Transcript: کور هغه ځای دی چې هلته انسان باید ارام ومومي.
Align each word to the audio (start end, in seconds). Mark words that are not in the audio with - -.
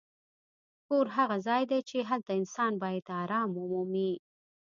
کور 0.87 1.05
هغه 1.15 1.37
ځای 1.47 1.63
دی 1.71 1.79
چې 1.89 1.97
هلته 2.09 2.31
انسان 2.39 2.71
باید 2.83 3.05
ارام 3.21 3.49
ومومي. 3.55 4.11